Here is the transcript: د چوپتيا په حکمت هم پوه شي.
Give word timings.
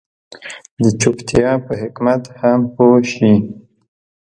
د 0.83 0.85
چوپتيا 1.01 1.51
په 1.65 1.73
حکمت 1.81 2.23
هم 2.39 2.59
پوه 2.75 2.97
شي. 3.13 3.33